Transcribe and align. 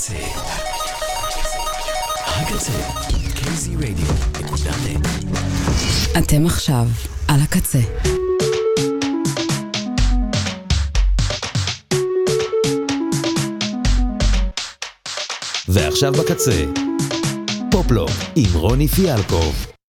הקצה. 0.00 0.14
הקצה. 2.26 2.72
kzradio.net 3.34 5.08
אתם 6.18 6.46
עכשיו 6.46 6.86
על 7.28 7.40
הקצה. 7.40 7.78
ועכשיו 15.68 16.12
בקצה, 16.12 16.64
פופלו 17.70 18.06
עם 18.36 18.54
רוני 18.54 18.88
פיאלקוב. 18.88 19.79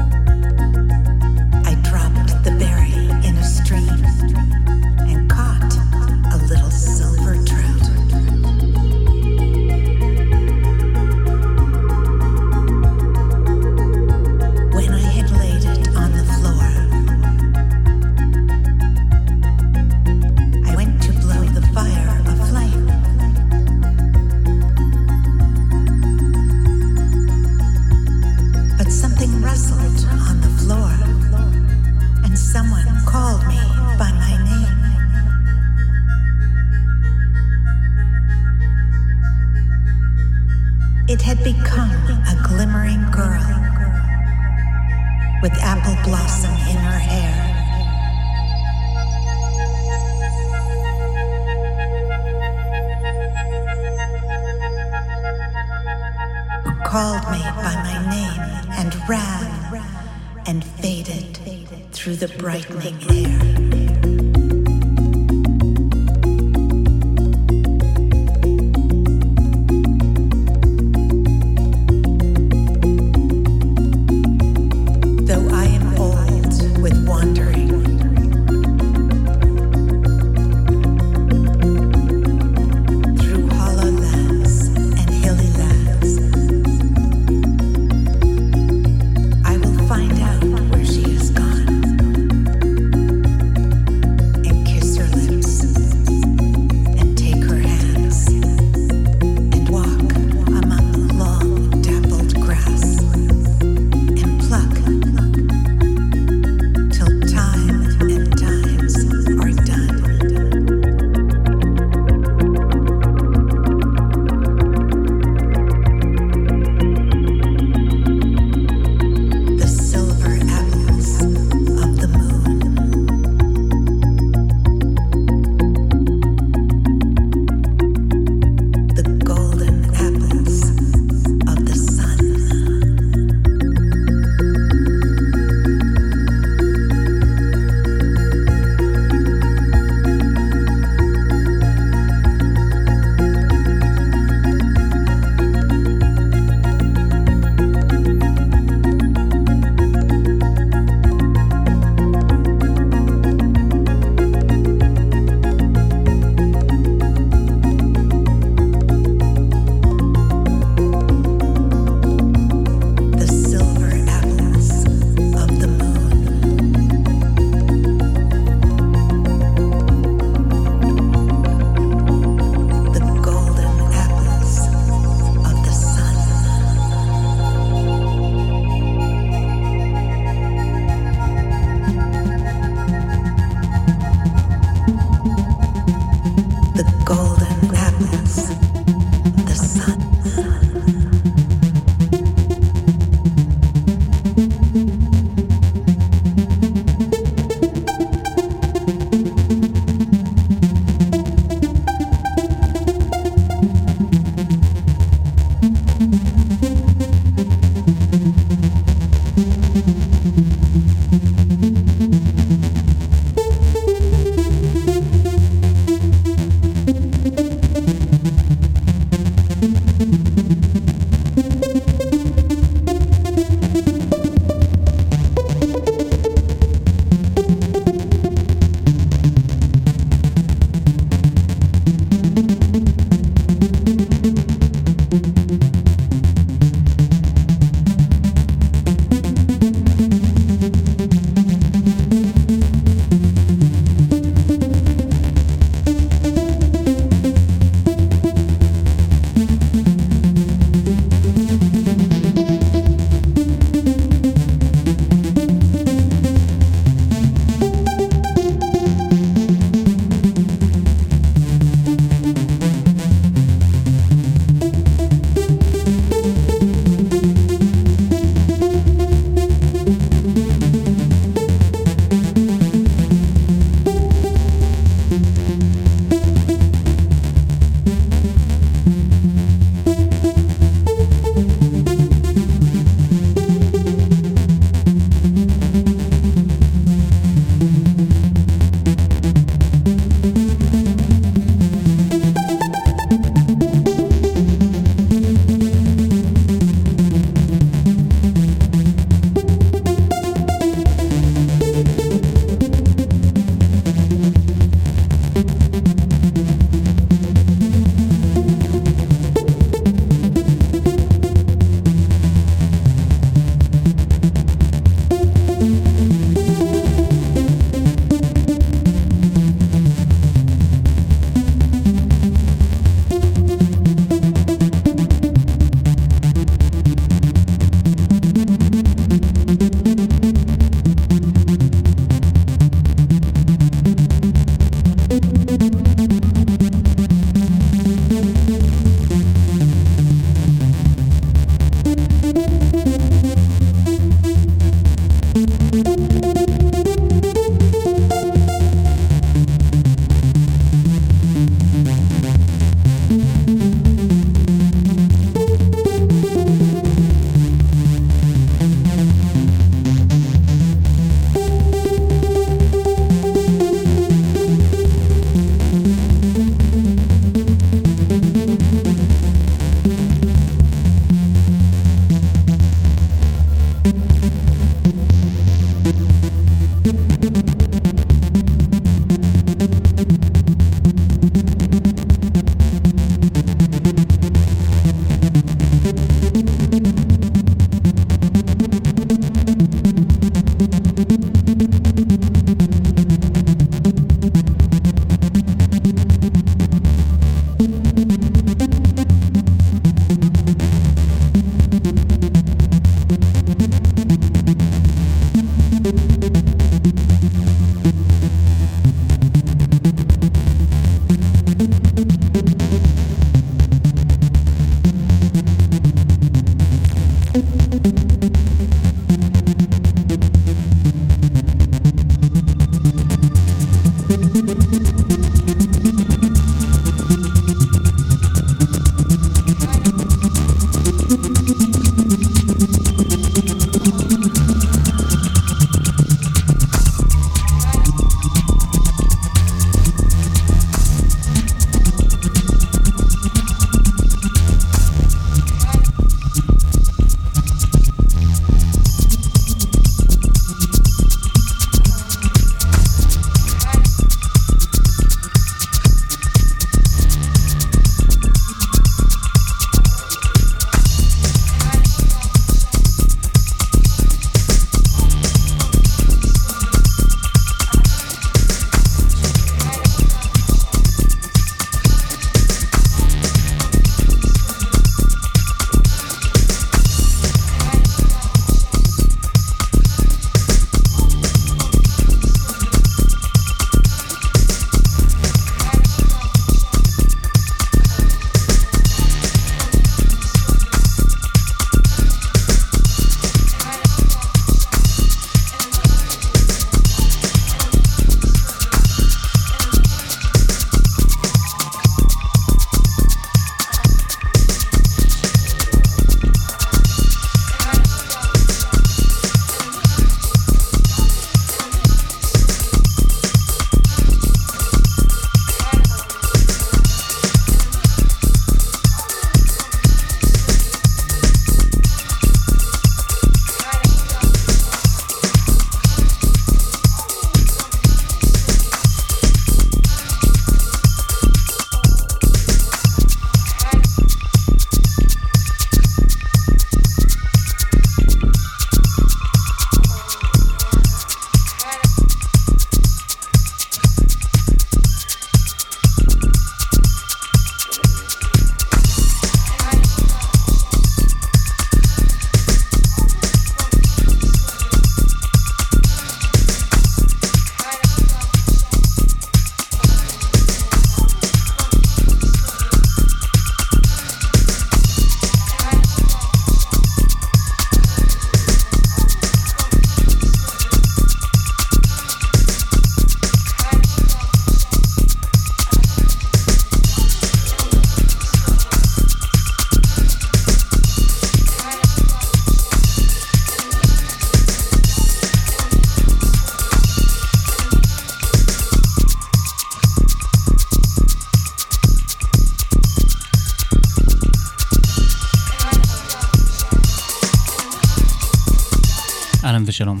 ושלום. 599.82 600.00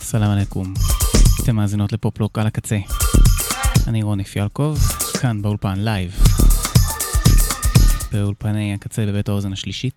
سلام 0.00 0.30
عليكم. 0.30 0.74
אתם 1.42 1.56
מאזינות 1.56 1.92
ל 1.92 1.98
Pop 1.98 2.15
Lock 2.15 2.38
על 2.38 2.46
הקצה. 2.46 2.78
אני 3.86 4.02
רוני 4.02 4.24
פיאלקוב, 4.24 4.78
כאן 5.20 5.42
באולפן 5.42 5.78
לייב. 5.78 6.10
באולפני 8.12 8.74
הקצה 8.74 9.06
בבית 9.06 9.28
האוזן 9.28 9.52
השלישית. 9.52 9.94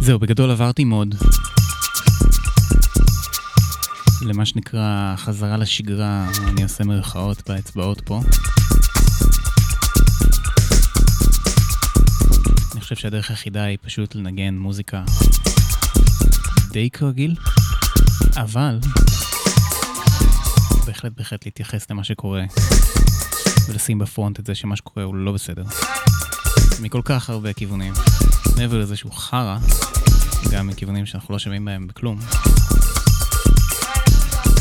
זהו, 0.00 0.18
בגדול 0.18 0.50
עברתי 0.50 0.84
מוד. 0.84 1.14
למה 4.26 4.46
שנקרא 4.46 5.14
חזרה 5.16 5.56
לשגרה, 5.56 6.26
אני 6.48 6.62
עושה 6.62 6.84
מרכאות 6.84 7.42
באצבעות 7.48 8.00
פה. 8.00 8.20
אני 12.72 12.80
חושב 12.80 12.96
שהדרך 12.96 13.30
היחידה 13.30 13.64
היא 13.64 13.78
פשוט 13.82 14.14
לנגן 14.14 14.54
מוזיקה 14.54 15.02
די 16.70 16.90
כרגיל, 16.90 17.34
אבל 18.36 18.78
בהחלט 20.86 21.12
בהחלט 21.16 21.44
להתייחס 21.44 21.90
למה 21.90 22.04
שקורה 22.04 22.44
ולשים 23.68 23.98
בפרונט 23.98 24.40
את 24.40 24.46
זה 24.46 24.54
שמה 24.54 24.76
שקורה 24.76 25.04
הוא 25.04 25.14
לא 25.14 25.32
בסדר. 25.32 25.64
מכל 26.82 27.00
כך 27.04 27.30
הרבה 27.30 27.52
כיוונים. 27.52 27.92
מעבר 28.56 28.78
לזה 28.78 28.96
שהוא 28.96 29.12
חרא, 29.12 29.58
גם 30.52 30.66
מכיוונים 30.66 31.06
שאנחנו 31.06 31.32
לא 31.32 31.38
שומעים 31.38 31.64
בהם 31.64 31.86
בכלום. 31.86 32.18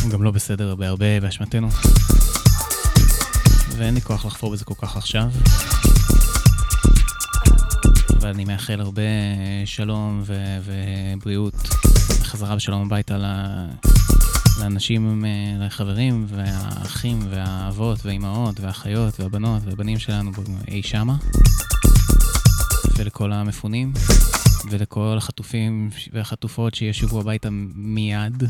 הוא 0.05 0.11
גם 0.11 0.23
לא 0.23 0.31
בסדר 0.31 0.75
בהרבה 0.75 1.19
באשמתנו. 1.19 1.69
ואין 3.77 3.93
לי 3.93 4.01
כוח 4.01 4.25
לחפור 4.25 4.51
בזה 4.51 4.65
כל 4.65 4.73
כך 4.81 4.97
עכשיו. 4.97 5.31
אבל 8.19 8.29
אני 8.29 8.45
מאחל 8.45 8.81
הרבה 8.81 9.01
שלום 9.65 10.23
ו- 10.25 10.57
ובריאות, 10.65 11.53
וחזרה 12.21 12.55
בשלום 12.55 12.81
הביתה 12.85 13.17
לאנשים, 14.59 15.25
לחברים 15.59 16.25
והאחים 16.29 17.19
והאבות 17.29 18.05
והאימהות 18.05 18.59
והאחיות 18.59 19.19
והבנות 19.19 19.61
והבנים 19.65 19.99
שלנו 19.99 20.31
אי 20.67 20.83
שמה. 20.83 21.15
ולכל 22.97 23.31
המפונים, 23.31 23.93
ולכל 24.71 25.15
החטופים 25.17 25.89
והחטופות 26.13 26.75
שישובו 26.75 27.19
הביתה 27.19 27.49
מיד. 27.75 28.43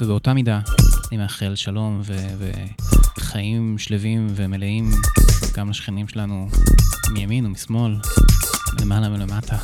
ובאותה 0.00 0.34
מידה 0.34 0.60
אני 1.08 1.16
מאחל 1.16 1.54
שלום 1.54 2.00
ו- 2.04 2.50
וחיים 3.18 3.78
שלווים 3.78 4.26
ומלאים 4.36 4.90
גם 5.54 5.70
לשכנים 5.70 6.08
שלנו 6.08 6.48
מימין 7.12 7.46
ומשמאל, 7.46 7.96
מלמעלה 8.78 9.12
ולמטה. 9.12 9.56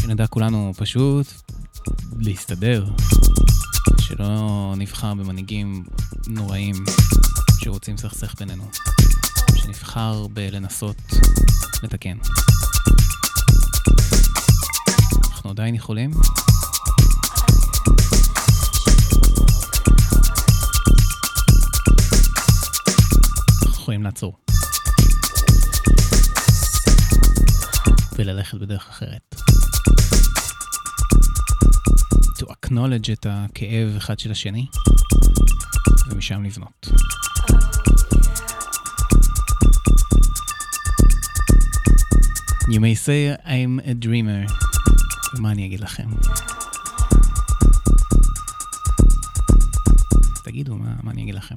שנדע 0.00 0.26
כולנו 0.26 0.72
פשוט 0.76 1.26
להסתדר, 2.18 2.86
שלא 4.00 4.74
נבחר 4.76 5.14
במנהיגים 5.14 5.84
נוראים 6.26 6.74
שרוצים 7.58 7.94
לסכסך 7.94 8.34
בינינו, 8.38 8.68
שנבחר 9.56 10.26
בלנסות 10.26 10.96
לתקן. 11.82 12.18
אנחנו 15.30 15.50
עדיין 15.50 15.74
יכולים, 15.74 16.10
יכולים 23.88 24.02
לעצור. 24.02 24.36
וללכת 28.16 28.58
בדרך 28.58 28.88
אחרת. 28.88 29.34
To 32.38 32.44
acknowledge 32.44 33.12
את 33.12 33.26
הכאב 33.30 33.96
אחד 33.96 34.18
של 34.18 34.30
השני, 34.30 34.66
ומשם 36.10 36.42
לבנות. 36.42 36.88
You 42.70 42.80
may 42.80 42.94
say 43.06 43.46
I'm 43.46 43.80
a 43.84 44.04
dreamer, 44.04 44.52
ומה 45.36 45.50
אני 45.50 45.66
אגיד 45.66 45.80
לכם? 45.80 46.08
תגידו, 50.44 50.76
מה, 50.76 50.94
מה 51.02 51.10
אני 51.10 51.22
אגיד 51.22 51.34
לכם? 51.34 51.56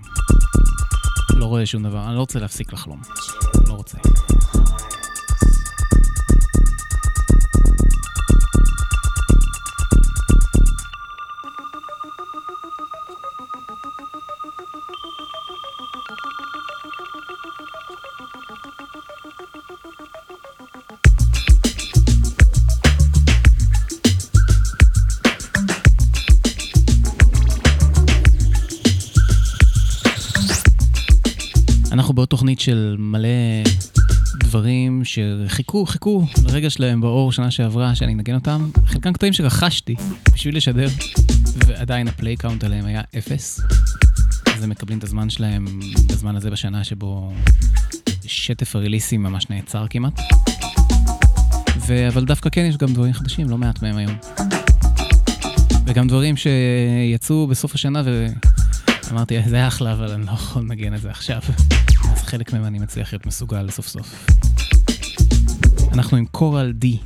לא 1.41 1.45
רואה 1.45 1.65
שום 1.65 1.83
דבר, 1.83 2.07
אני 2.07 2.15
לא 2.15 2.19
רוצה 2.19 2.39
להפסיק 2.39 2.73
לחלום. 2.73 3.01
לא 3.67 3.73
רוצה. 3.73 3.97
תוכנית 32.41 32.59
של 32.59 32.95
מלא 32.99 33.27
דברים 34.39 35.01
שחיכו, 35.03 35.85
חיכו 35.85 36.25
לרגע 36.45 36.69
שלהם 36.69 37.01
באור 37.01 37.31
שנה 37.31 37.51
שעברה, 37.51 37.95
שאני 37.95 38.13
אנגן 38.13 38.35
אותם. 38.35 38.69
חלקם 38.85 39.13
קטעים 39.13 39.33
שרכשתי 39.33 39.95
בשביל 40.33 40.57
לשדר, 40.57 40.87
ועדיין 41.67 42.07
ה 42.07 42.13
play 42.13 42.35
count 42.35 42.63
עליהם 42.63 42.85
היה 42.85 43.01
אפס. 43.17 43.59
אז 44.55 44.63
הם 44.63 44.69
מקבלים 44.69 44.99
את 44.99 45.03
הזמן 45.03 45.29
שלהם 45.29 45.65
בזמן 46.07 46.35
הזה 46.35 46.51
בשנה 46.51 46.83
שבו 46.83 47.33
שטף 48.25 48.75
הריליסים 48.75 49.23
ממש 49.23 49.49
נעצר 49.49 49.85
כמעט. 49.89 50.19
ו... 51.87 52.07
אבל 52.07 52.25
דווקא 52.25 52.49
כן 52.49 52.65
יש 52.69 52.77
גם 52.77 52.93
דברים 52.93 53.13
חדשים, 53.13 53.49
לא 53.49 53.57
מעט 53.57 53.81
מהם 53.81 53.97
היום. 53.97 54.15
וגם 55.85 56.07
דברים 56.07 56.35
שיצאו 56.37 57.47
בסוף 57.47 57.75
השנה 57.75 58.01
ו... 58.05 58.25
אמרתי, 59.11 59.41
זה 59.49 59.67
אחלה, 59.67 59.93
אבל 59.93 60.11
אני 60.11 60.25
לא 60.25 60.31
יכול 60.31 60.61
לנגן 60.61 60.93
את 60.93 61.01
זה 61.01 61.09
עכשיו. 61.09 61.41
חלק 62.31 62.53
מהם 62.53 62.65
אני 62.65 62.79
מצליח 62.79 63.13
להיות 63.13 63.25
מסוגל 63.25 63.69
סוף 63.69 63.87
סוף. 63.87 64.25
אנחנו 65.93 66.17
עם 66.17 66.25
קורל 66.25 66.71
די, 66.71 66.97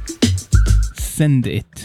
Send 0.96 1.46
It. 1.46 1.82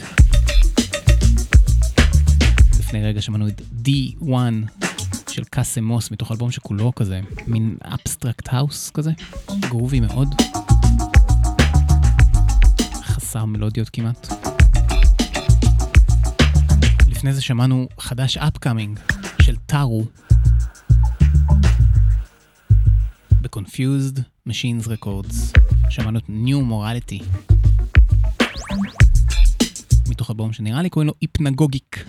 לפני 2.79 3.05
רגע 3.05 3.23
שמענו 3.23 3.49
את 3.49 3.61
D1 3.87 4.27
של 5.29 5.45
קאסם 5.45 5.85
מוס, 5.85 6.11
מתוך 6.11 6.33
אלבום 6.33 6.51
שכולו 6.51 6.95
כזה, 6.95 7.21
מין 7.47 7.77
abstract 7.85 8.49
house 8.53 8.91
כזה, 8.91 9.11
groovy 9.61 10.01
מאוד. 10.01 10.29
חסר 13.03 13.45
מלודיות 13.45 13.89
כמעט. 13.89 14.33
לפני 17.09 17.33
זה 17.33 17.43
שמענו 17.43 17.89
חדש 17.99 18.39
upcoming 18.39 19.15
של 19.43 19.57
טארו 19.57 20.05
ב-Confused 23.51 24.21
Machines 24.49 24.87
Records. 24.87 25.61
שמענו 25.91 26.19
את 26.19 26.25
New 26.29 26.71
Morality. 26.71 27.25
מתוך 30.09 30.31
אלבום 30.31 30.53
שנראה 30.53 30.83
לי 30.83 30.91
קוראים 30.91 31.09
לו 31.09 31.15
היפנגוגיק. 31.21 32.05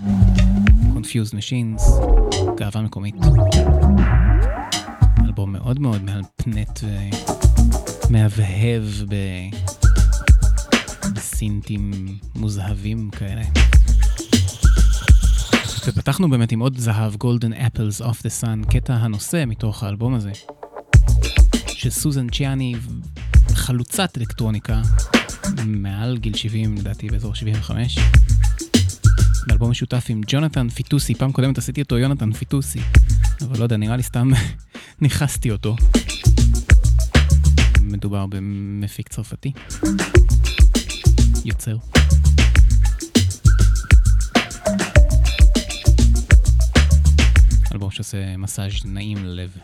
Confused 0.95 1.33
Machines, 1.33 1.81
גאווה 2.57 2.81
מקומית. 2.81 3.15
אלבום 5.25 5.53
מאוד 5.53 5.79
מאוד 5.79 6.01
מהפנט 6.03 6.79
ומהבהב 8.09 8.83
ב... 9.09 9.15
בסינטים 11.15 11.91
מוזהבים 12.35 13.09
כאלה. 13.09 13.43
ופתחנו 15.87 16.29
באמת 16.29 16.51
עם 16.51 16.59
עוד 16.59 16.77
זהב, 16.77 17.13
Golden 17.13 17.53
Apples 17.53 18.01
of 18.01 18.17
the 18.19 18.41
Sun, 18.41 18.71
קטע 18.71 18.93
הנושא 18.93 19.43
מתוך 19.47 19.83
האלבום 19.83 20.13
הזה, 20.13 20.31
שסוזן 21.81 22.29
צ'יאני, 22.29 22.75
חלוצת 23.53 24.17
אלקטרוניקה, 24.17 24.81
מעל 25.65 26.17
גיל 26.17 26.35
70, 26.35 26.75
לדעתי 26.75 27.07
באזור 27.09 27.35
75, 27.35 27.99
באלבום 29.47 29.71
משותף 29.71 30.05
עם 30.09 30.21
ג'ונתן 30.27 30.69
פיטוסי, 30.69 31.15
פעם 31.15 31.31
קודמת 31.31 31.57
עשיתי 31.57 31.81
אותו 31.81 31.97
יונתן 31.97 32.31
פיטוסי, 32.31 32.79
אבל 33.41 33.59
לא 33.59 33.63
יודע, 33.63 33.77
נראה 33.77 33.97
לי 33.97 34.03
סתם 34.03 34.31
ניכסתי 35.01 35.51
אותו. 35.51 35.75
מדובר 37.81 38.25
במפיק 38.25 39.07
צרפתי, 39.07 39.51
יוצר. 41.45 41.77
אלבום 47.73 47.91
שעושה 47.91 48.37
מסאז' 48.37 48.85
נעים 48.85 49.25
ללב. 49.25 49.57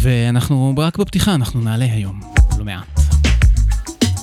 ואנחנו 0.00 0.74
רק 0.78 0.98
בפתיחה, 0.98 1.34
אנחנו 1.34 1.60
נעלה 1.60 1.84
היום, 1.84 2.20
לא 2.58 2.64
מעט. 2.64 3.00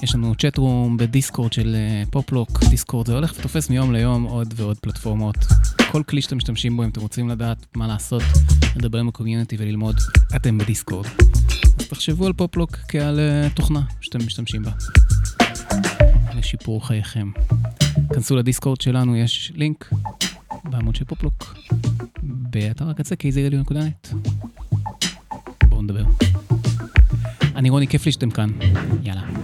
יש 0.04 0.16
לנו 0.16 0.36
צ'אט 0.36 0.58
רום 0.58 0.98
בדיסקורד 0.98 1.54
של 1.54 1.76
פופלוק, 2.10 2.64
דיסקורד 2.70 3.08
זה 3.08 3.14
הולך 3.14 3.34
ותופס 3.40 3.70
מיום 3.70 3.94
ליום 3.94 4.24
עוד 4.24 4.54
ועוד 4.58 4.78
פלטפורמות. 4.80 5.36
כל 5.92 6.04
כלי 6.04 6.22
שאתם 6.22 6.38
משתמשים 6.38 6.78
בו, 6.78 6.84
אם 6.84 6.90
אתם 6.90 7.02
רוצים 7.02 7.30
לדעת 7.30 7.66
מה 7.76 7.88
לעשות, 7.88 8.24
לדבר 8.76 9.00
עם 9.00 9.08
הקומיוניטי 9.08 9.56
וללמוד, 9.60 9.96
אתם 10.36 10.58
בדיסקורד. 10.58 11.06
אז 11.80 11.88
תחשבו 11.88 12.26
על 12.26 12.34
פופלוק 12.34 12.78
כעל 12.88 13.20
תוכנה 13.56 13.82
שאתם 14.02 14.20
משתמשים 14.26 14.64
בה. 14.64 14.72
לשיפור 16.36 16.88
חייכם. 16.88 17.32
כנסו 18.14 18.36
לדיסקורד 18.36 18.82
שלנו, 18.82 19.16
יש 19.16 19.52
לינק 19.56 19.90
בעמוד 20.64 20.96
של 20.96 21.06
פופלוק, 21.06 21.56
באתר 22.24 22.90
הקצה 22.90 23.16
kzradio.net. 23.16 24.16
נדבר. 25.84 26.04
אני 27.56 27.70
רוני, 27.70 27.88
כיף 27.88 28.06
לי 28.06 28.12
שאתם 28.12 28.30
כאן. 28.30 28.50
יאללה. 29.04 29.43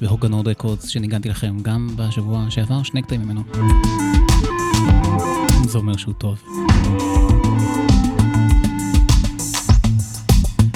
בהוגנוד 0.00 0.48
רקורדס 0.48 0.88
שניגנתי 0.88 1.28
לכם 1.28 1.56
גם 1.62 1.88
בשבוע 1.96 2.46
שעבר, 2.50 2.82
שני 2.82 3.02
קטעים 3.02 3.22
ממנו. 3.22 3.42
זה 5.68 5.78
אומר 5.78 5.96
שהוא 5.96 6.14
טוב. 6.14 6.42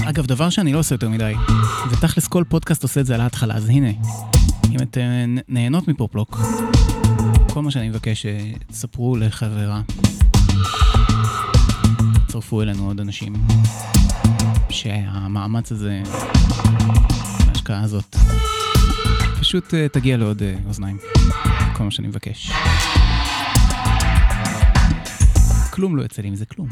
אגב, 0.05 0.27
דבר 0.27 0.51
שאני 0.51 0.73
לא 0.73 0.79
עושה 0.79 0.95
יותר 0.95 1.09
מדי, 1.09 1.33
ותכלס 1.91 2.29
כל 2.29 2.45
פודקאסט 2.49 2.83
עושה 2.83 3.01
את 3.01 3.07
זה 3.07 3.15
על 3.15 3.21
ההתחלה, 3.21 3.55
אז 3.55 3.69
הנה, 3.69 3.91
אם 4.71 4.77
אתן 4.83 5.35
נהנות 5.49 5.89
מפופלוק, 5.89 6.39
כל 7.53 7.63
מה 7.63 7.71
שאני 7.71 7.89
מבקש, 7.89 8.27
תספרו 8.67 9.17
לחברה. 9.17 9.81
צרפו 12.29 12.63
אלינו 12.63 12.87
עוד 12.87 13.01
אנשים, 13.01 13.33
שהמאמץ 14.71 15.73
הזה, 15.73 16.03
ההשקעה 17.49 17.83
הזאת, 17.83 18.17
פשוט 19.55 19.75
uh, 19.75 19.77
תגיע 19.93 20.17
לעוד 20.17 20.43
uh, 20.43 20.69
אוזניים, 20.69 20.99
כל 21.77 21.85
מה 21.85 21.91
שאני 21.91 22.09
מבקש. 22.09 22.51
כלום 25.71 25.97
לא 25.97 26.03
יוצא 26.03 26.23
לי 26.23 26.31
מזה 26.31 26.47
כלום. 26.47 26.69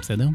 בסדר? 0.00 0.28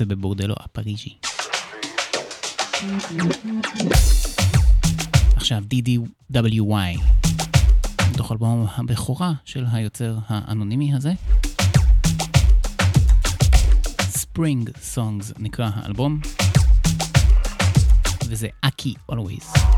יוצא 0.00 0.14
בבורדלו 0.14 0.54
הפריז'י. 0.60 1.14
עכשיו 5.36 5.62
DDWY, 5.74 7.00
מתוך 8.10 8.32
אלבום 8.32 8.66
הבכורה 8.76 9.32
של 9.44 9.64
היוצר 9.72 10.18
האנונימי 10.28 10.94
הזה. 10.94 11.12
Spring 14.12 14.68
Songs 14.94 15.32
נקרא 15.38 15.70
האלבום, 15.74 16.20
וזה 18.28 18.48
אקי 18.60 18.94
Always. 19.12 19.69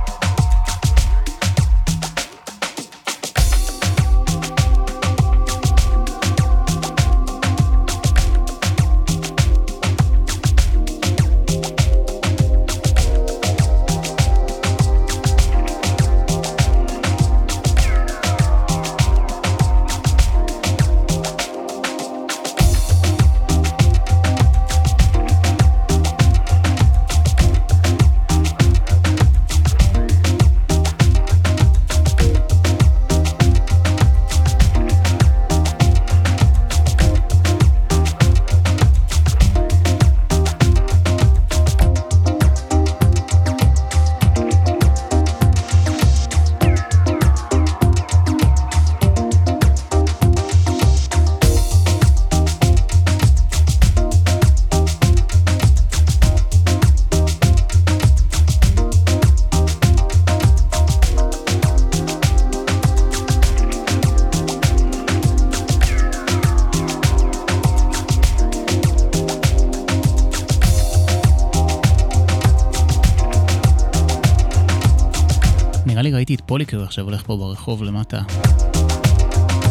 פוליקר 76.52 76.82
עכשיו 76.82 77.04
הולך 77.04 77.22
פה 77.22 77.36
ברחוב 77.36 77.82
למטה, 77.82 78.22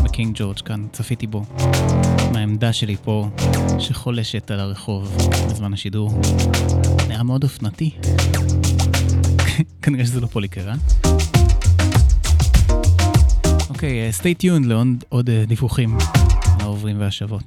בקינג 0.03 0.35
ג'ורג' 0.37 0.59
כאן, 0.59 0.87
צפיתי 0.91 1.27
בו, 1.27 1.43
מהעמדה 2.33 2.73
שלי 2.73 2.95
פה, 3.03 3.29
שחולשת 3.79 4.51
על 4.51 4.59
הרחוב 4.59 5.17
בזמן 5.49 5.73
השידור. 5.73 6.11
נראה 7.07 7.23
מאוד 7.23 7.43
אופנתי. 7.43 7.91
כנראה 9.81 10.05
שזה 10.05 10.21
לא 10.21 10.27
פוליקר, 10.27 10.69
אה? 10.69 10.75
אוקיי, 13.69 14.09
uh, 14.09 14.21
stay 14.21 14.43
tuned 14.43 14.67
לעוד 14.67 15.29
uh, 15.29 15.47
דיווחים 15.47 15.97
העוברים 16.59 16.99
והשבות. 16.99 17.43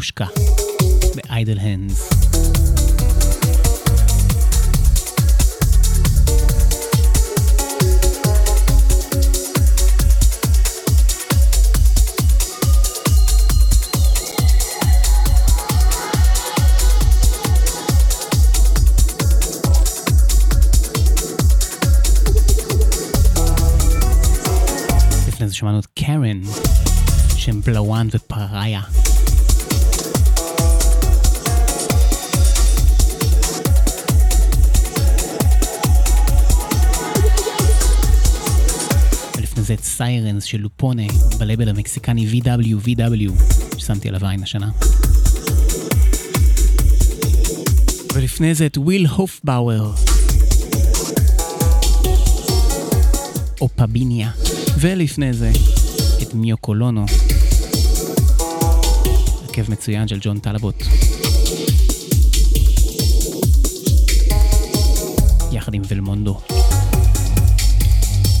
של 0.00 0.12
קטיושקה 0.12 0.26
ב-Idle 1.16 1.58
Hands. 1.58 2.18
שמענו 25.52 25.78
את 25.78 25.86
סיירנס 39.98 40.44
של 40.44 40.58
לופונה 40.58 41.02
בלבל 41.38 41.68
המקסיקני 41.68 42.26
VW 42.32 42.86
VW 42.86 43.42
ששמתי 43.78 44.08
עליו 44.08 44.26
עין 44.26 44.42
השנה. 44.42 44.70
ולפני 48.14 48.54
זה 48.54 48.66
את 48.66 48.78
וויל 48.78 49.06
הופבאואר. 49.06 49.94
אופביניה. 53.60 54.30
ולפני 54.80 55.32
זה 55.32 55.50
את 56.22 56.34
מיו 56.34 56.56
קולונו. 56.56 57.04
עקב 59.48 59.70
מצוין 59.70 60.08
של 60.08 60.18
ג'ון 60.22 60.38
טלבוט. 60.38 60.82
יחד 65.52 65.74
עם 65.74 65.82
ולמונדו. 65.88 66.40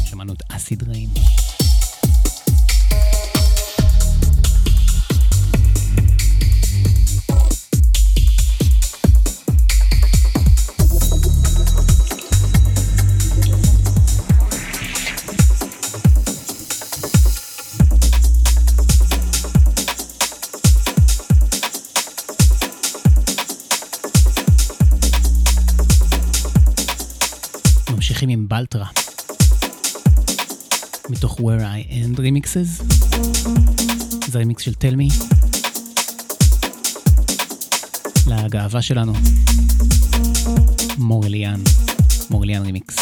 שמענו 0.04 0.32
את 0.32 0.42
אסיד 0.48 0.82
ריין. 0.88 1.17
Remixes. 32.48 32.82
זה 34.30 34.38
רימיקס 34.38 34.62
של 34.62 34.74
תלמי. 34.74 35.08
לגאווה 38.26 38.82
שלנו. 38.82 39.12
מורליאן. 40.98 41.60
מורליאן 42.30 42.62
רימיקס. 42.62 42.96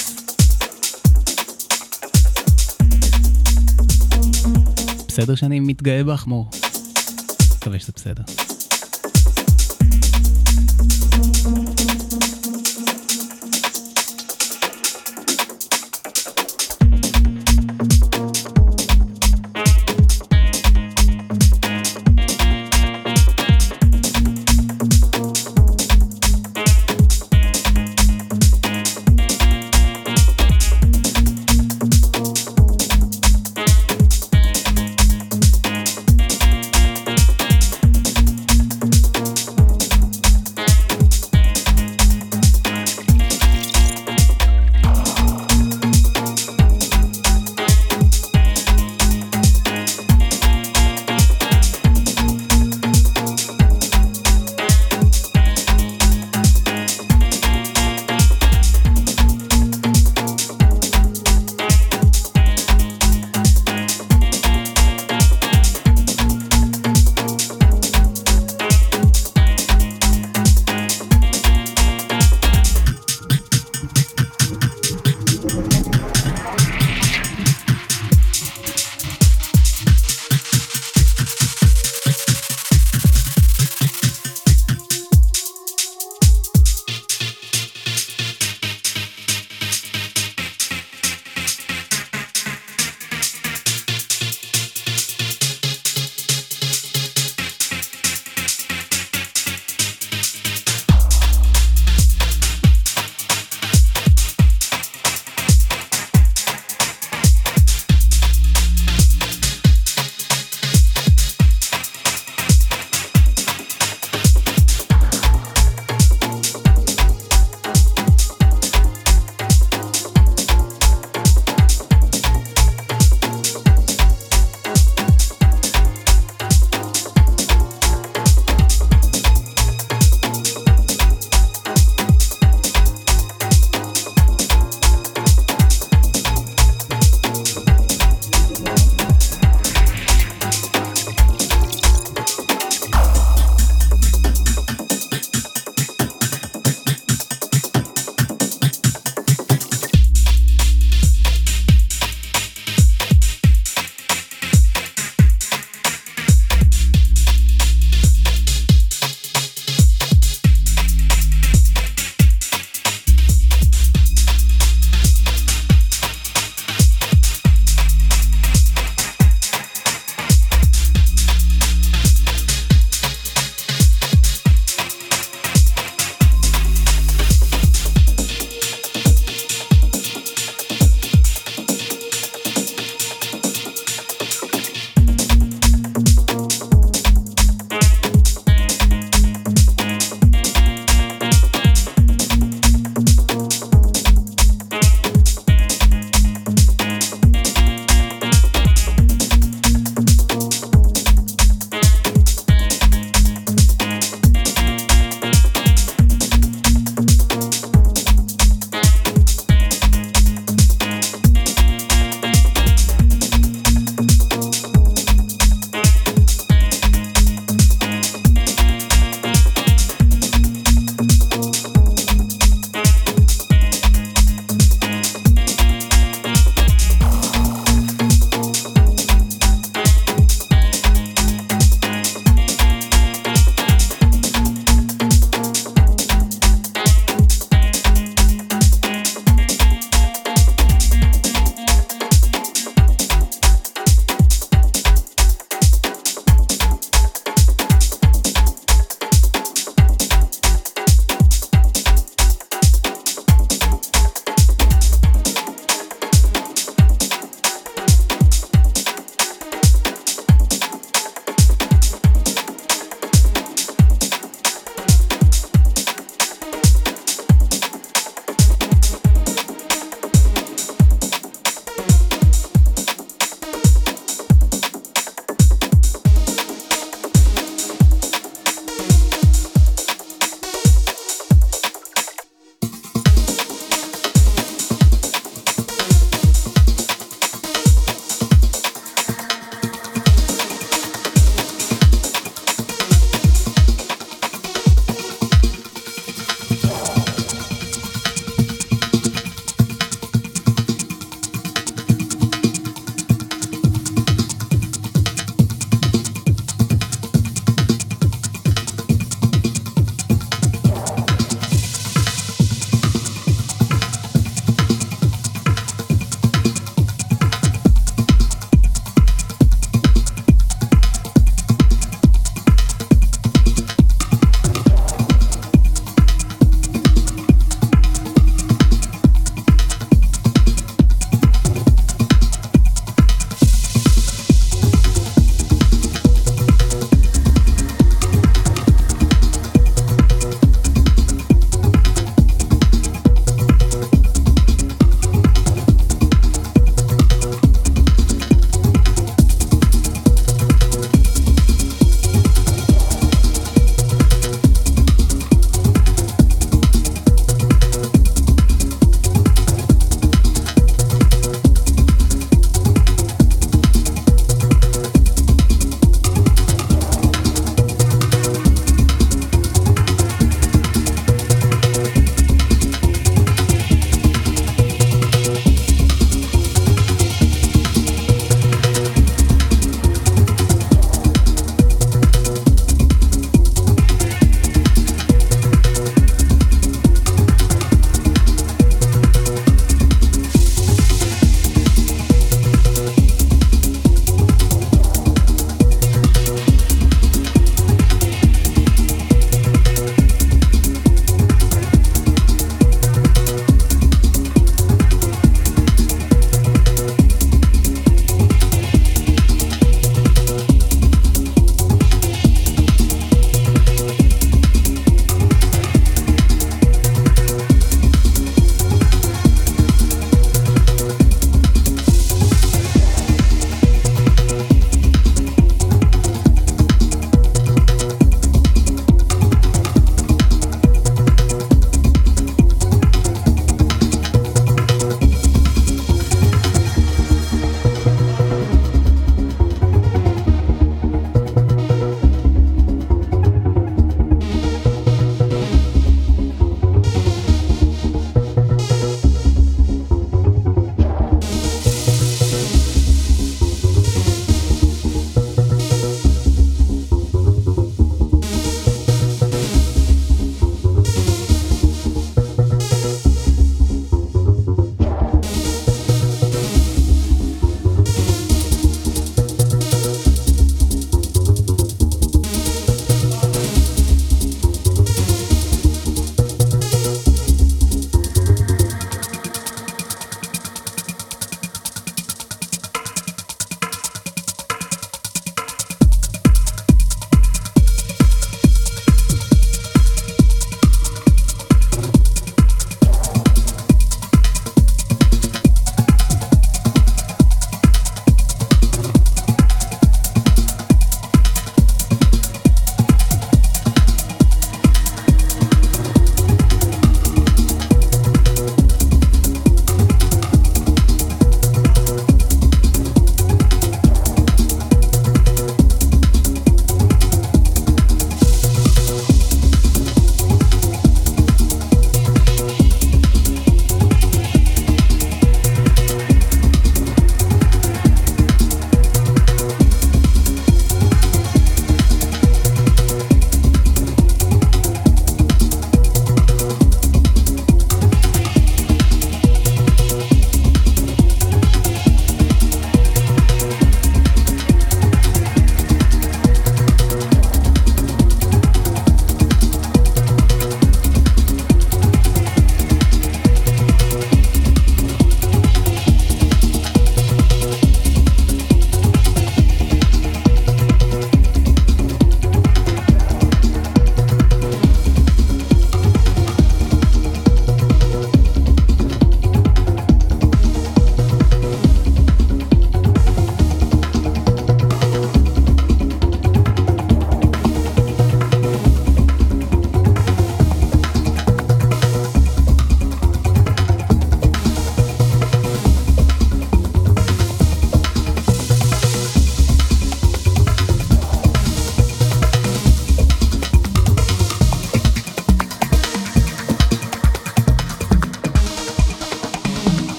בסדר 5.09 5.35
שאני 5.35 5.61
מתגאה 5.61 6.05
בך, 6.05 6.27
מור? 6.27 6.51
מקווה 7.57 7.79
שזה 7.79 7.93
בסדר. 7.97 8.23
אוסילטור. 11.47 11.86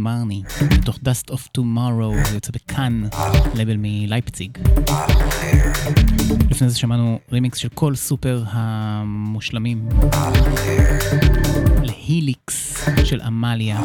מרני, 0.00 0.42
מתוך 0.78 0.96
Dust 0.96 1.30
of 1.30 1.48
Tomorrow, 1.58 2.28
זה 2.28 2.34
יוצא 2.34 2.52
בכאן, 2.52 3.02
לבל 3.54 3.76
מלייפציג. 3.78 4.58
לפני 6.50 6.68
זה 6.68 6.78
שמענו 6.78 7.18
רימיקס 7.32 7.58
של 7.58 7.68
כל 7.68 7.94
סופר 7.94 8.44
המושלמים. 8.46 9.88
להיליקס 11.82 12.88
של 13.04 13.20
עמליה. 13.20 13.80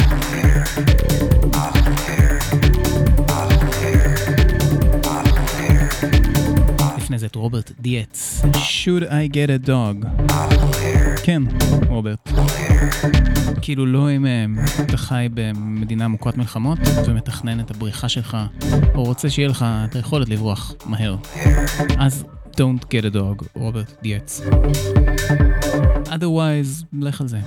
לפני 6.98 7.18
זה 7.18 7.26
את 7.26 7.36
רוברט 7.36 7.72
דיאץ. 7.80 8.42
Should 8.54 9.04
I 9.04 9.34
get 9.34 9.66
a 9.66 9.68
dog? 9.68 10.08
כן, 11.24 11.42
רוברט. 11.88 12.30
כאילו 13.62 13.86
לא 13.86 14.12
אם 14.12 14.26
אתה 14.86 14.98
חי 14.98 15.28
במדינה 15.34 16.08
מוכת 16.08 16.38
מלחמות 16.38 16.80
ומתכנן 17.08 17.60
את 17.60 17.72
הבריחה 17.72 18.10
שלך, 18.10 18.38
או 18.96 19.04
רוצה 19.04 19.30
שיהיה 19.30 19.48
לך 19.48 19.66
את 19.68 19.96
היכולת 19.96 20.30
לברוח 20.30 20.74
מהר. 20.86 21.16
אז 21.98 22.26
Don't 22.56 22.86
get 22.90 23.04
a 23.04 23.16
dog, 23.16 23.46
רוברט 23.56 23.92
דיאץ. 24.02 24.42
otherwise, 26.06 26.86
לך 26.94 27.22
על 27.22 27.28
זה. 27.28 27.40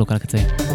לפופלוק 0.00 0.10
על 0.12 0.16
הקצה. 0.16 0.69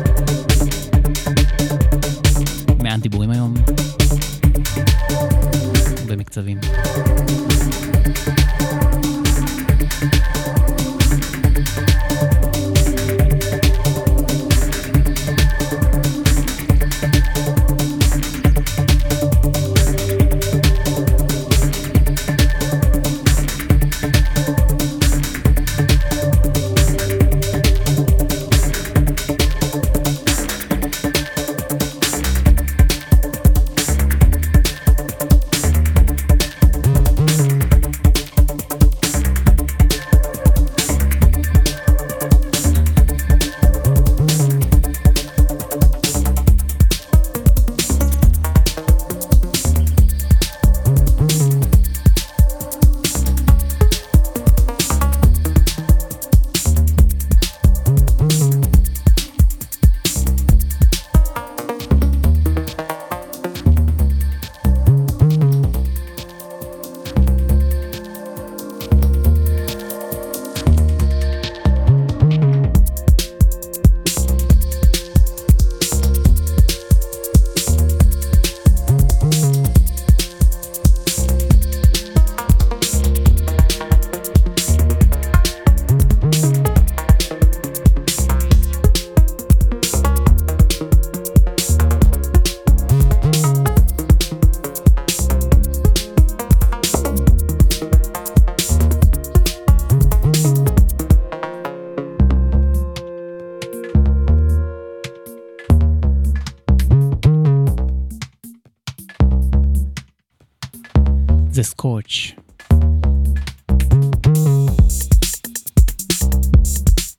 זה 111.66 111.72
סקוץ'. 111.72 112.32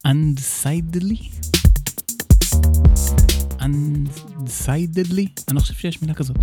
Undecidedly? 0.07 1.21
Undecidedly? 3.61 5.27
אני 5.49 5.55
לא 5.55 5.61
חושב 5.61 5.75
שיש 5.75 6.03
מילה 6.03 6.15
כזאת. 6.15 6.37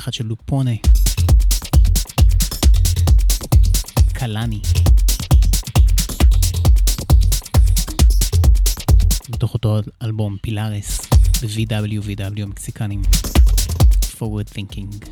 אחד 0.00 0.12
של 0.12 0.26
לופונה. 0.26 0.70
קלאני. 4.12 4.60
מתוך 9.28 9.54
אותו 9.54 9.80
אלבום 10.02 10.36
פילארס 10.42 11.00
ב-VW, 11.42 12.02
VW 12.04 12.42
המקסיקנים. 12.42 13.02
forward 14.18 14.48
thinking. 14.56 15.04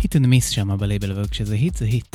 hit 0.00 0.14
and 0.14 0.26
miss 0.26 0.50
שם 0.50 0.78
בלייבל, 0.78 1.10
אבל 1.12 1.28
כשזה 1.28 1.54
היט 1.54 1.76
זה 1.76 1.84
היט. 1.84 2.11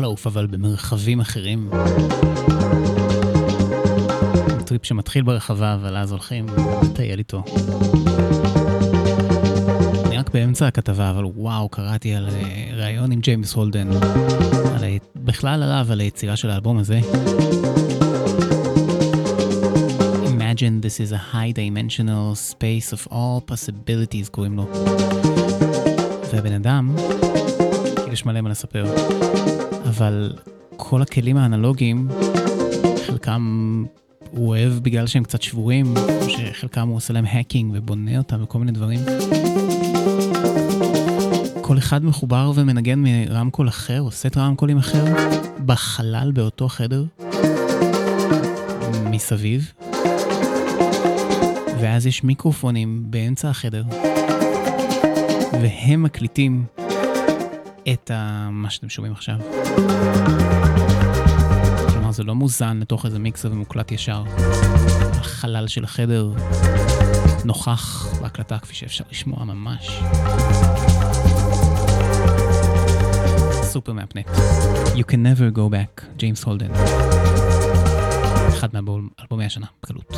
לעוף, 0.00 0.26
אבל 0.26 0.46
במרחבים 0.46 1.20
אחרים. 1.20 1.70
טריפ 4.66 4.84
שמתחיל 4.84 5.22
ברחבה, 5.22 5.74
אבל 5.74 5.96
אז 5.96 6.12
הולכים 6.12 6.46
לטייל 6.82 7.18
איתו. 7.18 7.42
אני 10.06 10.18
רק 10.18 10.30
באמצע 10.30 10.66
הכתבה, 10.66 11.10
אבל 11.10 11.24
וואו, 11.24 11.68
קראתי 11.68 12.14
על 12.14 12.28
אה, 12.28 12.70
ראיון 12.76 13.12
עם 13.12 13.20
ג'יימס 13.20 13.52
הולדן, 13.52 13.88
על, 14.74 14.84
בכלל 15.16 15.62
עליו, 15.62 15.86
על 15.90 16.00
היצירה 16.00 16.36
של 16.36 16.50
האלבום 16.50 16.78
הזה. 16.78 17.00
Imagine 20.24 20.84
this 20.84 21.00
is 21.00 21.12
a 21.12 21.34
high 21.34 21.52
dimensional 21.52 22.34
space 22.52 22.92
of 22.92 23.12
all 23.12 23.52
possibilities 23.52 24.30
קוראים 24.30 24.56
לו. 24.56 24.66
והבן 26.32 26.52
אדם, 26.52 26.96
יש 28.12 28.26
מלא 28.26 28.40
מה 28.40 28.50
לספר. 28.50 28.84
אבל 29.92 30.32
כל 30.76 31.02
הכלים 31.02 31.36
האנלוגיים, 31.36 32.08
חלקם 33.06 33.84
הוא 34.30 34.48
אוהב 34.48 34.72
בגלל 34.72 35.06
שהם 35.06 35.24
קצת 35.24 35.42
שבורים, 35.42 35.94
או 35.96 36.28
שחלקם 36.28 36.88
הוא 36.88 36.96
עושה 36.96 37.12
להם 37.12 37.24
האקינג 37.28 37.72
ובונה 37.74 38.18
אותם 38.18 38.42
וכל 38.42 38.58
מיני 38.58 38.72
דברים. 38.72 39.00
כל 41.60 41.78
אחד 41.78 42.04
מחובר 42.04 42.52
ומנגן 42.54 42.98
מרמקול 42.98 43.68
אחר, 43.68 44.00
עושה 44.00 44.28
את 44.28 44.36
רמקולים 44.36 44.78
אחר, 44.78 45.04
בחלל 45.66 46.32
באותו 46.34 46.68
חדר, 46.68 47.04
מסביב, 49.10 49.72
ואז 51.80 52.06
יש 52.06 52.24
מיקרופונים 52.24 53.02
באמצע 53.10 53.50
החדר, 53.50 53.84
והם 55.52 56.02
מקליטים 56.02 56.64
את 57.92 58.10
מה 58.50 58.70
שאתם 58.70 58.88
שומעים 58.88 59.12
עכשיו. 59.12 59.36
כלומר, 61.92 62.12
זה 62.12 62.22
לא 62.22 62.34
מוזן 62.34 62.78
לתוך 62.80 63.06
איזה 63.06 63.18
מיקסר 63.18 63.52
ומוקלט 63.52 63.92
ישר. 63.92 64.22
החלל 65.20 65.68
של 65.68 65.84
החדר 65.84 66.30
נוכח 67.44 68.06
בהקלטה 68.20 68.58
כפי 68.58 68.74
שאפשר 68.74 69.04
לשמוע 69.10 69.44
ממש. 69.44 70.00
סופר 73.62 73.92
מהפנק. 73.92 74.26
You 74.94 75.04
can 75.10 75.18
never 75.24 75.56
go 75.56 75.72
back, 75.72 76.02
ג'יימס 76.16 76.44
הולדן. 76.44 76.70
אחד 78.48 78.68
מאלבומי 78.72 79.46
השנה, 79.46 79.66
בקלות. 79.82 80.12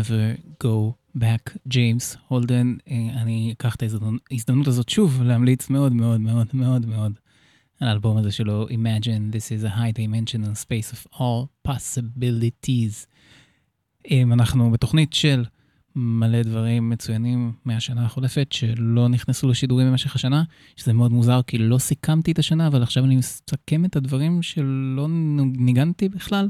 Never 0.00 0.40
go 0.64 0.92
back, 1.18 1.58
ג'יימס 1.68 2.16
הולדן. 2.28 2.74
אה, 2.90 3.22
אני 3.22 3.52
אקח 3.52 3.74
את 3.74 3.82
ההזדמנות- 3.82 4.68
הזאת 4.68 4.88
שוב 4.88 5.22
להמליץ 5.22 5.70
מאוד 5.70 5.92
מאוד 5.92 6.20
מאוד 6.20 6.46
מאוד 6.52 6.86
מאוד 6.86 7.12
על 7.80 7.88
האלבום 7.88 8.16
הזה 8.16 8.32
שלו, 8.32 8.68
Imagine 8.68 9.34
This 9.34 9.62
is 9.62 9.66
a 9.66 9.76
high 9.76 9.98
dimensional 9.98 10.64
space 10.64 10.94
of 10.94 11.16
all 11.18 11.68
possibilities. 11.68 13.06
אם 14.10 14.32
אנחנו 14.32 14.70
בתוכנית 14.70 15.12
של 15.12 15.44
מלא 15.96 16.42
דברים 16.42 16.90
מצוינים 16.90 17.52
מהשנה 17.64 18.06
החולפת 18.06 18.48
שלא 18.52 19.08
נכנסו 19.08 19.48
לשידורים 19.48 19.86
במשך 19.90 20.14
השנה, 20.14 20.42
שזה 20.76 20.92
מאוד 20.92 21.12
מוזר 21.12 21.40
כי 21.46 21.58
לא 21.58 21.78
סיכמתי 21.78 22.32
את 22.32 22.38
השנה, 22.38 22.66
אבל 22.66 22.82
עכשיו 22.82 23.04
אני 23.04 23.16
מסכם 23.16 23.84
את 23.84 23.96
הדברים 23.96 24.42
שלא 24.42 25.06
ניגנתי 25.54 26.08
בכלל. 26.08 26.48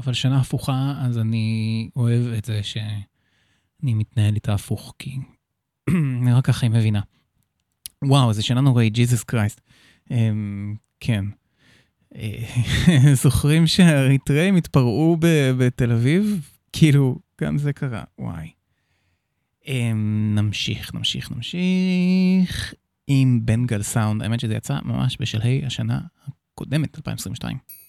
אמ, 0.00 0.04
אבל 0.04 0.12
שנה 0.12 0.40
הפוכה, 0.40 0.94
אז 0.98 1.18
אני 1.18 1.90
אוהב 1.96 2.26
את 2.38 2.44
זה 2.44 2.62
שאני 2.62 3.94
מתנהל 3.94 4.34
איתה 4.34 4.54
הפוך, 4.54 4.94
כי 4.98 5.18
רק 6.36 6.44
ככה 6.44 6.66
היא 6.66 6.70
מבינה. 6.70 7.00
וואו, 8.04 8.32
זו 8.32 8.46
שנה 8.46 8.60
נוראית, 8.60 8.92
ג'יזוס 8.92 9.22
קרייסט. 9.24 9.60
כן. 11.00 11.24
אה, 12.14 12.44
זוכרים 13.22 13.66
שהאריתראים 13.66 14.56
התפרעו 14.56 15.16
בתל 15.58 15.92
אביב? 15.92 16.48
כאילו, 16.72 17.18
גם 17.40 17.58
זה 17.58 17.72
קרה, 17.72 18.04
וואי. 18.18 18.50
אמ, 19.66 20.32
נמשיך, 20.34 20.94
נמשיך, 20.94 21.30
נמשיך 21.30 22.74
עם 23.06 23.40
בנגל 23.44 23.82
סאונד. 23.82 24.22
האמת 24.22 24.40
שזה 24.40 24.54
יצא 24.54 24.78
ממש 24.84 25.16
בשלהי 25.20 25.66
השנה 25.66 26.00
הקודמת, 26.26 26.96
2022. 26.96 27.79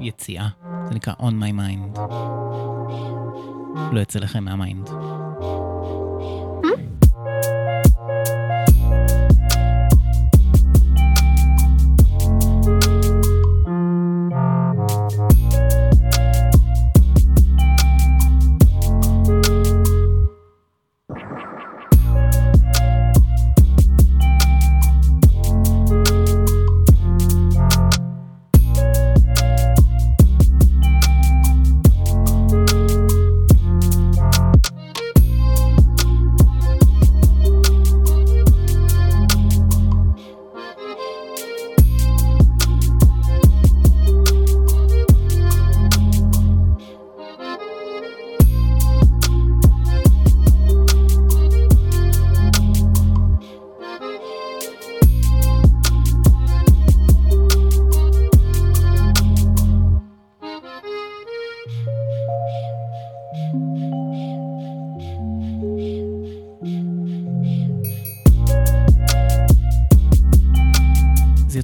יציאה, 0.00 0.48
זה 0.88 0.94
נקרא 0.94 1.14
On 1.20 1.32
My 1.42 1.52
Mind. 1.58 2.00
לא 3.92 4.00
יצא 4.00 4.18
לכם 4.18 4.44
מהמיינד. 4.44 4.90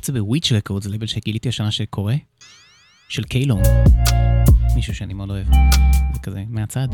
זה 0.08 0.12
בוויץ' 0.12 0.52
רקורד, 0.52 0.82
זה 0.82 0.90
לבל 0.90 1.06
שגיליתי 1.06 1.48
השנה 1.48 1.70
שקורה, 1.70 2.14
של 3.08 3.22
קיילון. 3.22 3.62
מישהו 4.74 4.94
שאני 4.94 5.14
מאוד 5.14 5.30
אוהב. 5.30 5.46
זה 6.12 6.20
כזה, 6.22 6.44
מהצד. 6.48 6.88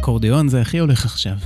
אקורדיאון 0.00 0.48
זה 0.48 0.60
הכי 0.60 0.78
הולך 0.78 1.04
עכשיו. 1.04 1.36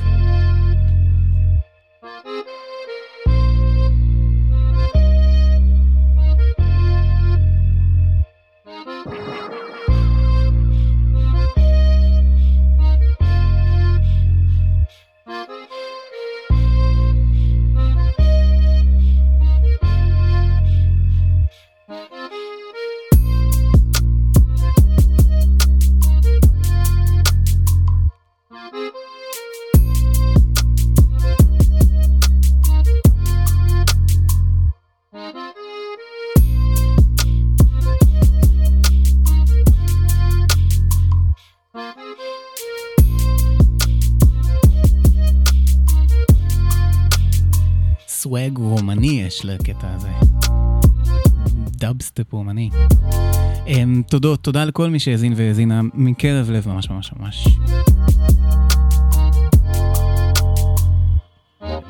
תודות, 54.24 54.42
תודה 54.42 54.64
לכל 54.64 54.90
מי 54.90 54.98
שהאזין 54.98 55.32
והאזינה 55.36 55.80
מקרב 55.94 56.50
לב 56.50 56.68
ממש 56.68 56.90
ממש 56.90 57.12
ממש. 57.18 57.48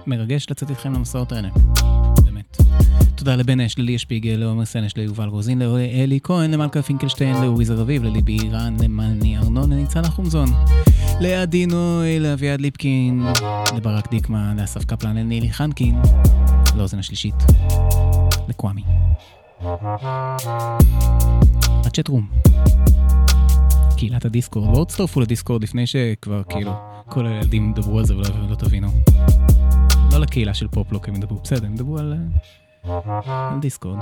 מרגש 0.06 0.46
לצאת 0.50 0.70
איתכם 0.70 0.92
למסעות 0.92 1.32
האלה, 1.32 1.48
באמת. 2.24 2.56
תודה 3.14 3.36
לבן 3.36 3.60
אש, 3.60 3.78
לליה 3.78 3.98
שפיגל, 3.98 4.30
לעומר 4.30 4.64
סנש, 4.64 4.96
ליובל 4.96 5.28
רוזין, 5.28 5.58
לאלי 5.62 6.18
כהן, 6.22 6.50
למלכה 6.50 6.82
פינקלשטיין, 6.82 7.36
לאורי 7.42 7.64
זרביב, 7.64 8.04
לליבי 8.04 8.38
אירן, 8.42 8.76
למני 8.82 9.38
ארנון, 9.38 9.72
לניצן 9.72 10.04
החומזון, 10.04 10.48
לעדי 11.20 11.66
נוי, 11.66 12.20
לאביעד 12.20 12.60
ליפקין, 12.60 13.26
לברק 13.76 14.10
דיקמן, 14.10 14.56
לאסף 14.60 14.84
קפלן, 14.84 15.16
לנילי 15.16 15.52
חנקין, 15.52 15.98
לאוזן 16.76 16.98
השלישית, 16.98 17.34
לקוואמי. 18.48 18.82
בצ'טרום. 21.94 22.28
קהילת 23.96 24.24
הדיסקורד, 24.24 24.66
בואו 24.66 24.80
לא 24.80 24.84
תצטרפו 24.84 25.20
לדיסקורד 25.20 25.62
לפני 25.62 25.86
שכבר 25.86 26.42
כאילו 26.48 26.72
כל 27.08 27.26
הילדים 27.26 27.70
ידברו 27.70 27.98
על 27.98 28.04
זה 28.04 28.16
ולא 28.16 28.28
לא 28.50 28.54
תבינו. 28.54 28.88
לא 30.12 30.18
לקהילה 30.18 30.54
של 30.54 30.68
פופלוק 30.68 31.08
לא, 31.08 31.14
הם 31.14 31.22
ידברו, 31.22 31.38
בסדר, 31.44 31.66
הם 31.66 31.74
ידברו 31.74 31.98
על, 31.98 32.14
אה, 32.84 33.50
על 33.52 33.60
דיסקורד. 33.60 33.98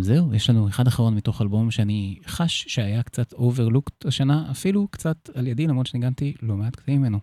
זהו, 0.00 0.34
יש 0.34 0.50
לנו 0.50 0.68
אחד 0.68 0.86
אחרון 0.86 1.14
מתוך 1.14 1.42
אלבום 1.42 1.70
שאני 1.70 2.18
חש 2.26 2.64
שהיה 2.68 3.02
קצת 3.02 3.32
overlooked 3.32 4.06
השנה, 4.06 4.50
אפילו 4.50 4.88
קצת 4.88 5.28
על 5.34 5.46
ידי, 5.46 5.66
למרות 5.66 5.86
שניגנתי 5.86 6.34
לא 6.42 6.54
מעט 6.56 6.76
קטעים 6.76 7.00
ממנו. 7.00 7.18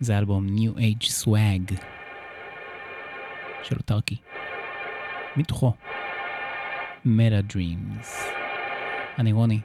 זה 0.00 0.18
אלבום 0.18 0.46
New 0.46 0.78
Age 0.78 1.06
Swag 1.24 1.74
של 3.62 3.76
אוטרקי. 3.76 4.16
מתוכו 5.36 5.72
Meta 7.04 7.52
Dreams. 7.52 8.06
אני 9.18 9.32
רוני. 9.32 9.60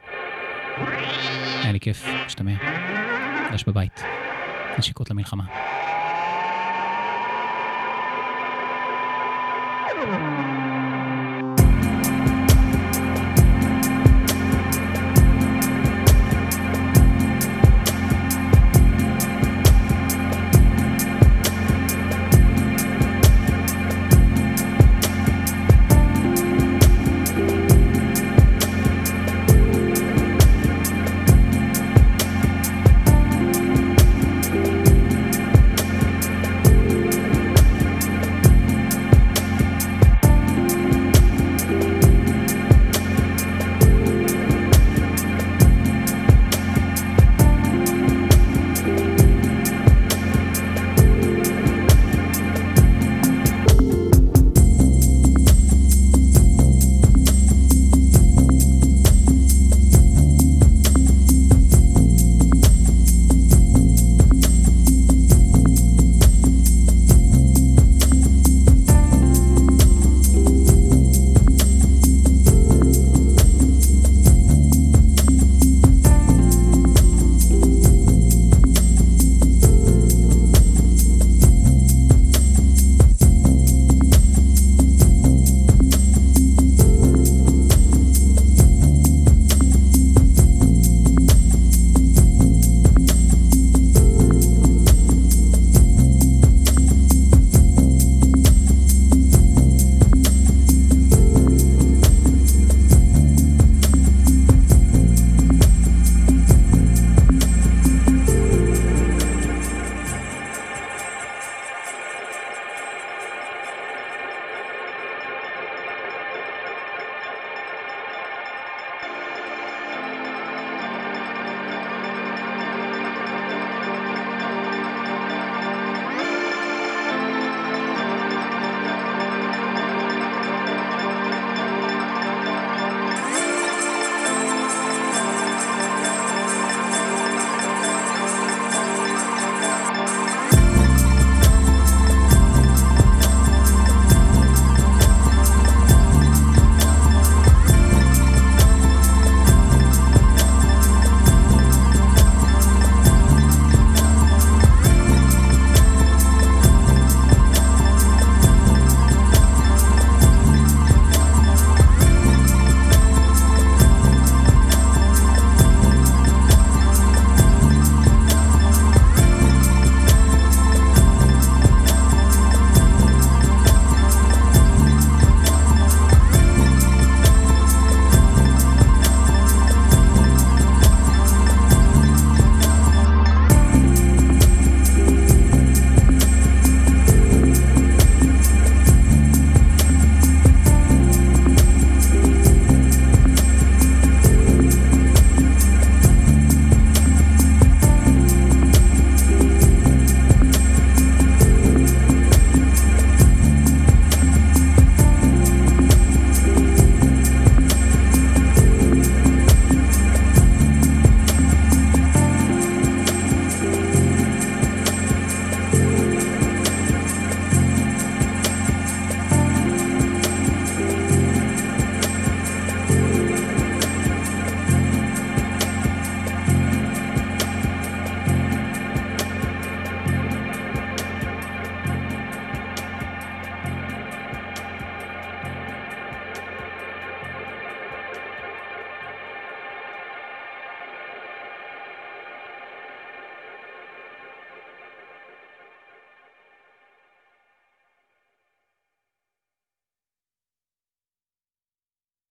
היה 1.64 1.72
לי 1.72 1.80
כיף, 1.80 2.06
נשתמע. 2.26 2.54
דש 3.54 3.64
בבית. 3.64 4.02
נשיקות 4.78 5.10
למלחמה. 5.12 5.73
Whoa. 10.06 10.33